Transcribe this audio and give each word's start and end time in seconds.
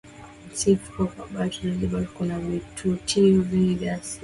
Si 0.57 0.69
fukwe 0.81 1.05
tu 1.15 1.23
bali 1.33 1.57
Zanzibar 1.59 2.05
kuna 2.15 2.35
vivutio 2.45 3.41
vingi 3.49 3.75
vya 3.79 3.93
asili 3.97 4.19